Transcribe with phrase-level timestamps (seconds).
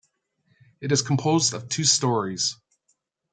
[0.81, 2.57] It is composed of two storeys.